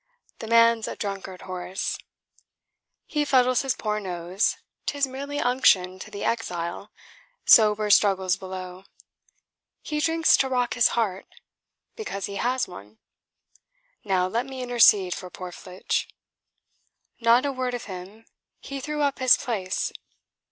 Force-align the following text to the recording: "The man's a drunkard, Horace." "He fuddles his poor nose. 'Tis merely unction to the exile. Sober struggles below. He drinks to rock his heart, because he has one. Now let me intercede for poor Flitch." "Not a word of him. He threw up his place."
"The 0.39 0.47
man's 0.47 0.87
a 0.87 0.95
drunkard, 0.95 1.43
Horace." 1.43 1.99
"He 3.05 3.23
fuddles 3.23 3.61
his 3.61 3.75
poor 3.75 3.99
nose. 3.99 4.57
'Tis 4.87 5.05
merely 5.05 5.37
unction 5.39 5.99
to 5.99 6.09
the 6.09 6.23
exile. 6.23 6.91
Sober 7.45 7.91
struggles 7.91 8.35
below. 8.35 8.85
He 9.83 9.99
drinks 9.99 10.35
to 10.37 10.49
rock 10.49 10.73
his 10.73 10.97
heart, 10.97 11.27
because 11.95 12.25
he 12.25 12.37
has 12.37 12.67
one. 12.67 12.97
Now 14.03 14.25
let 14.27 14.47
me 14.47 14.63
intercede 14.63 15.13
for 15.13 15.29
poor 15.29 15.51
Flitch." 15.51 16.07
"Not 17.19 17.45
a 17.45 17.51
word 17.51 17.75
of 17.75 17.83
him. 17.83 18.25
He 18.59 18.79
threw 18.79 19.03
up 19.03 19.19
his 19.19 19.37
place." 19.37 19.91